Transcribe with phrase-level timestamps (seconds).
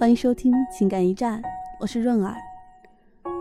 [0.00, 1.42] 欢迎收听情感驿站，
[1.78, 2.34] 我是润儿。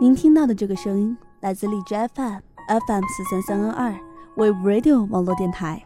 [0.01, 3.99] 您听到的这个声音来自荔枝 FM FM 四三三二二
[4.35, 5.81] We Radio 网络电台。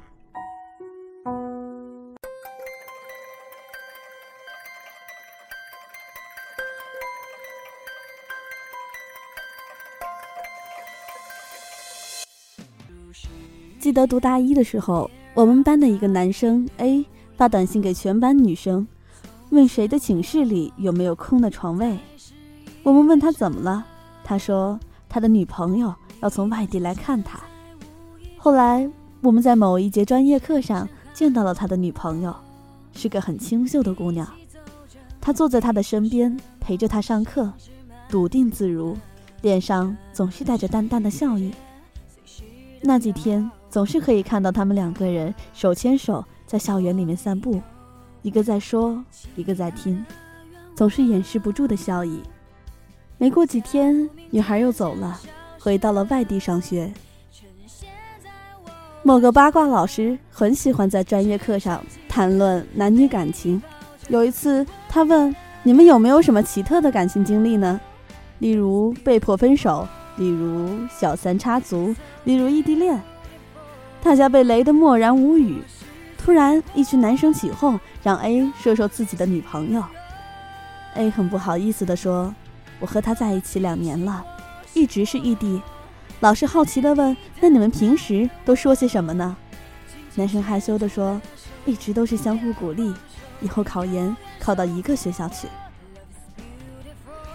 [13.80, 17.06] 记得读大一的时候，我们班的一个男生 A
[17.38, 18.88] 发短信给全班女生，
[19.54, 22.00] 问谁的寝室里有没有空的床位。
[22.82, 23.86] 我们问他怎么了，
[24.24, 27.40] 他说他的女朋友要从外地来看他。
[28.36, 28.90] 后来
[29.22, 32.36] 我们在某一节专业课上见到了他的女朋友，
[32.94, 34.28] 是个很清秀的姑娘。
[35.22, 37.54] 他坐在他的身边陪着他上课，
[38.10, 38.98] 笃定自如，
[39.44, 41.54] 脸上总是带着淡淡的笑意。
[42.82, 43.50] 那几天。
[43.74, 47.60] 总是可以看到他们两个人手牵手在校园里面散步，
[48.24, 49.04] 一个在说，
[49.36, 50.04] 一个在听，
[50.74, 52.24] 总是掩饰不住的笑意。
[53.18, 55.20] 没过几天，女孩又走了，
[55.60, 56.92] 回到了外地上学。
[59.04, 63.62] 某个八卦老师很喜欢在专业课上谈论男女感情。
[64.08, 67.80] 有一次，他问：“你们有没有什么奇特的感情经历呢？
[68.40, 69.86] 例如被迫分手，
[70.16, 73.02] 例如小三插足，例如异地恋。”
[74.02, 75.62] 大家被雷得默然无语。
[76.24, 79.84] 突然，一群男生起哄，让 A 说说自己的女朋友。
[80.96, 82.34] A 很不好意思地说
[82.80, 84.24] ：“我和她在一起两年了，
[84.74, 85.62] 一直是异地。”
[86.22, 89.36] 老师好奇地问：“那你们平时都说些什么呢？”
[90.16, 91.22] 男生害羞地说
[91.68, 92.94] ：“一直都是相互鼓励，
[93.42, 95.50] 以后考研考到一个学校去。”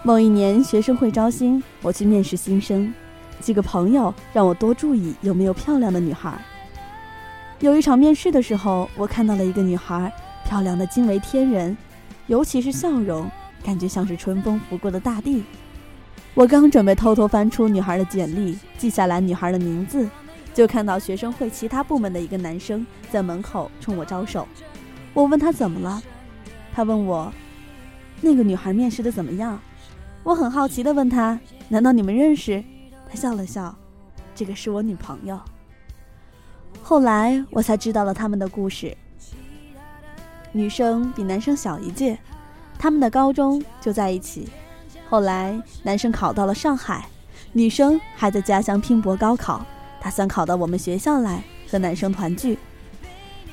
[0.03, 2.95] 某一年学生会招新，我去面试新生，
[3.39, 6.43] 几个朋友让我多注意有没有漂亮的女孩。
[7.61, 10.13] 有一场面试的时候，我看到了一个女孩，
[10.45, 11.77] 漂亮的惊为天人，
[12.29, 13.29] 尤其是笑容，
[13.65, 15.43] 感觉像是春风拂过的大地。
[16.35, 20.09] 我刚准备偷偷翻出女孩的简历，记下来女孩的名字，
[20.55, 24.47] 就看到学生会其他部门的一个男生在门口冲我招手。
[25.13, 26.01] 我问他怎么了，
[26.73, 27.33] 他问我，
[28.21, 29.61] 那个女孩面试的怎么样？
[30.23, 32.63] 我很好奇的问他，难道你们认识？
[33.09, 33.77] 他笑了笑，
[34.33, 35.41] 这个是我女朋友。
[36.83, 38.97] 后来我才知道了他们的故事。
[40.53, 42.19] 女生比男生小一届，
[42.79, 44.49] 他们的高中就在一起。
[45.09, 47.07] 后来男生考到了上海，
[47.53, 49.65] 女生还在家乡拼搏高考，
[50.01, 52.59] 打算考到我们学校来和男生团聚。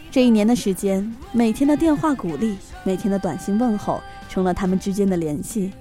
[0.10, 5.74] 这一年的时间，每天的电话鼓励，每天的短信问候，成了他们之间的联系。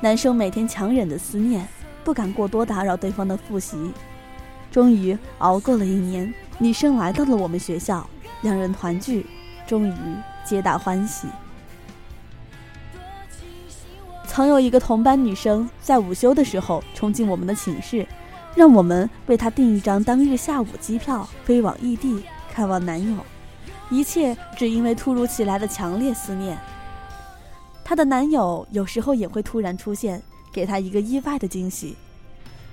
[0.00, 1.66] 男生每天强忍着思念，
[2.02, 3.92] 不敢过多打扰对方的复习。
[4.72, 6.34] 终于熬过了一年。
[6.58, 8.08] 女生来到了我们学校，
[8.40, 9.26] 两人团聚，
[9.66, 9.94] 终于
[10.42, 11.28] 皆大欢喜。
[14.26, 18.06] 曾有一个同班女生在午休的时候冲进我们的寝室，
[18.54, 23.18] 让我们为她订一张当日下午机票飞往异地看望男友，
[23.90, 26.58] 一切只因为突如其来的强烈思念。
[27.84, 31.96] 她的男友有时候也会突然出现，给她一个意外的惊喜，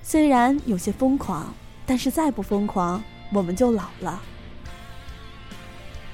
[0.02, 1.54] 虽然有些疯狂，
[1.86, 3.04] 但是再不疯狂。
[3.34, 4.22] 我们就老了。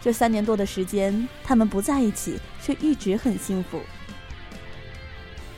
[0.02, 3.80] 这三年多的时间，他们不在一起，却一直很幸福。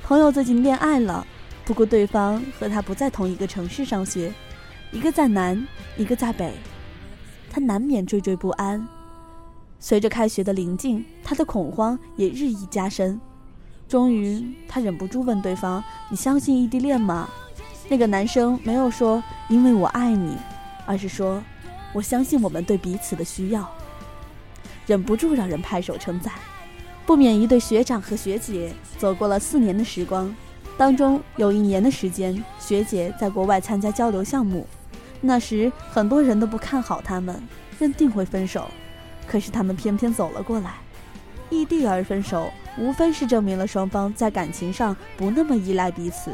[0.04, 1.26] 朋友最近恋爱了，
[1.64, 4.34] 不过对方和他不在同一个城市上学，
[4.92, 6.54] 一个在南，一个在北，
[7.50, 8.86] 他难免惴惴不安。
[9.80, 13.20] 随着开学的临近，他的恐慌也日益加深。
[13.88, 17.30] 终于，他忍不住问对方：“你相信异地恋吗？”
[17.90, 20.38] 那个男生没有说“因为我爱你”，
[20.91, 21.41] 而是说。
[21.94, 23.69] 我相信我们对彼此的需要，
[24.88, 26.34] 忍不住让人拍手称赞。
[27.05, 30.34] 不免一对学长和学姐走过了四年的时光，
[30.78, 34.66] 当中有一年的时间，学姐在国外参加交流项目。
[35.20, 37.44] 那时很多人都不看好他们，
[37.78, 38.70] 认定会分手，
[39.28, 40.76] 可是他们偏偏走了过来。
[41.49, 46.32] 异地而分手，无非是证明了双方在感情上不那么依赖彼此，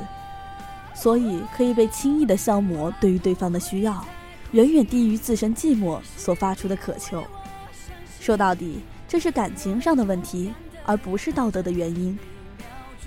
[0.93, 4.05] 所以可以被轻易的消磨对于对方的需要。
[4.51, 7.23] 远远低于自身寂寞所发出的渴求。
[8.19, 10.53] 说到底，这是感情上的问题，
[10.85, 12.17] 而不是道德的原因。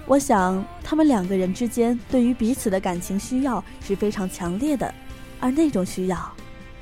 [0.06, 4.92] 我想，他们两个人之间对于彼此的感情需要是非常强烈的，
[5.38, 6.32] 而那种需要，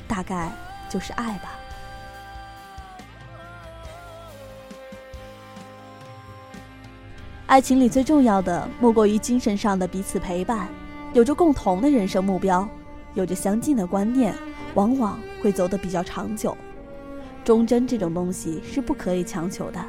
[0.07, 0.51] 大概
[0.89, 1.51] 就是爱吧。
[7.47, 10.69] 爱情里最重要的，莫过于精神上的彼此陪伴，
[11.13, 12.69] 有着共同的人生目标。
[13.15, 14.33] 有着相近的观念，
[14.75, 16.57] 往往会走得比较长久。
[17.45, 19.85] 忠贞这种东西是不可以强求的，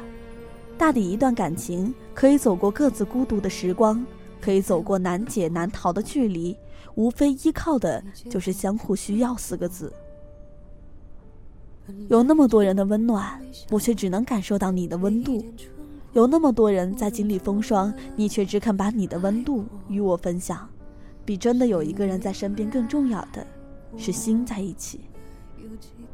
[0.78, 4.04] 大抵一段感情可以走过各自孤独的时光，
[4.40, 6.56] 可以走过难解难逃的距离，
[6.94, 9.92] 无非依靠的就是相互需要四个字。
[12.08, 13.40] 有那么多人的温暖，
[13.70, 15.44] 我却只能感受到你的温度；
[16.12, 20.66] 有那么多人在经历风霜，你却只肯把你的温度与我分享。
[21.24, 23.46] 比真的有一个人在身边更重要的
[23.96, 25.00] 是心在一起。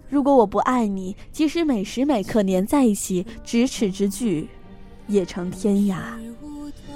[0.09, 4.49] 如果我不爱你，即使每时每刻黏在一起，咫尺之距，
[5.09, 5.97] 也成天涯；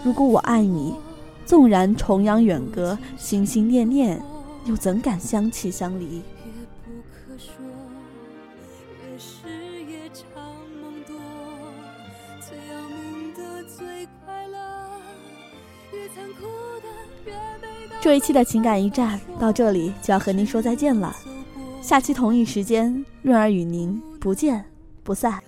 [0.05, 0.95] 如果我爱你，
[1.45, 4.23] 纵然重洋远隔，心心念念，
[4.67, 6.23] 又怎敢相弃相离？
[18.01, 21.15] 这一期的情感驿站到这里就要和您说再见了。
[21.83, 24.65] 下期同一时间，润儿与您不见
[25.03, 25.39] 不散。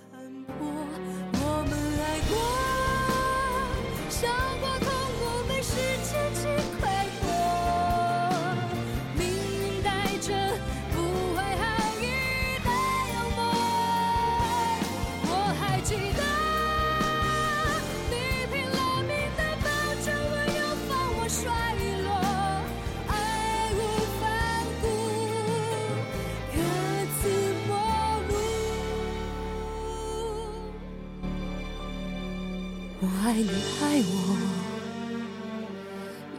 [33.33, 33.49] 爱你
[33.81, 34.37] 爱我，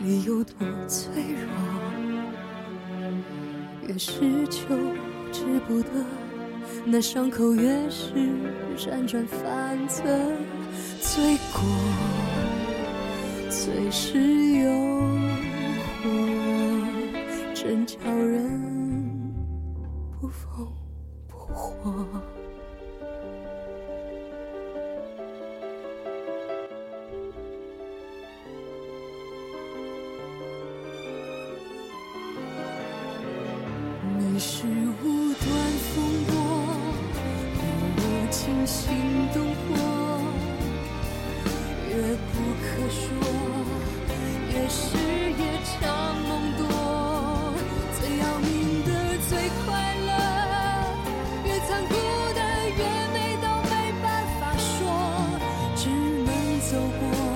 [0.01, 0.55] 越有多
[0.87, 1.51] 脆弱，
[3.89, 4.69] 越是求
[5.33, 5.89] 之不得，
[6.85, 8.15] 那伤口越是
[8.79, 10.05] 辗转反侧，
[11.01, 11.65] 罪过
[13.51, 14.17] 最是
[14.61, 14.71] 诱
[15.99, 16.07] 惑，
[17.53, 19.35] 真叫人
[20.21, 20.65] 不疯
[21.27, 22.07] 不活。
[56.75, 57.34] 走过。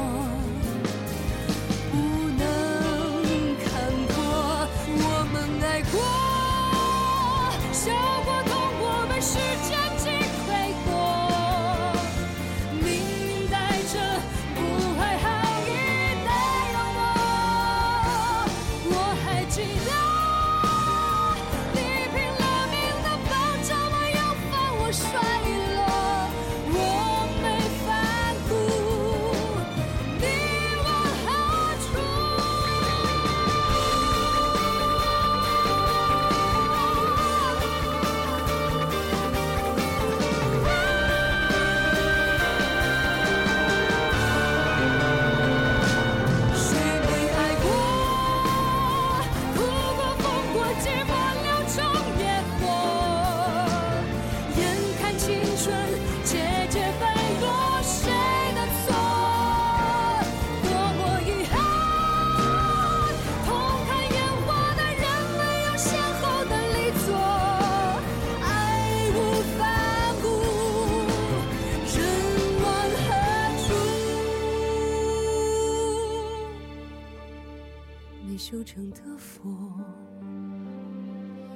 [78.38, 79.50] 修成的佛，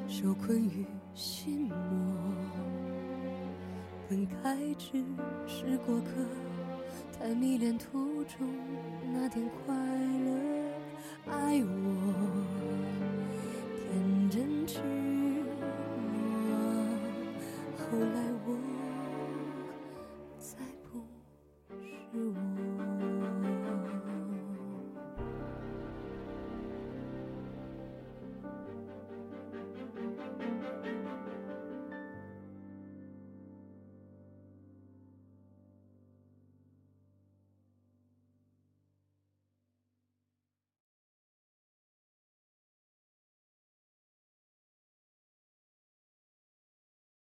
[0.08, 0.84] 受困于
[1.14, 1.76] 心魔。
[4.10, 5.00] 本该只
[5.46, 6.10] 是过客，
[7.16, 8.36] 太迷恋途中
[9.14, 10.32] 那点快乐。
[11.30, 11.91] 爱我，